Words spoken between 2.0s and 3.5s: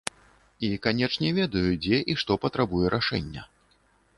і што патрабуе рашэння.